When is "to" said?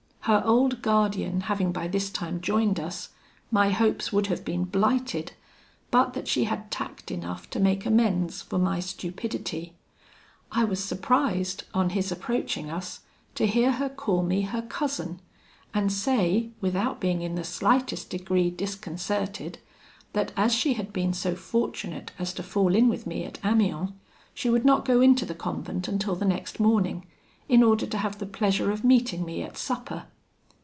7.49-7.59, 13.33-13.47, 22.35-22.43, 27.85-27.97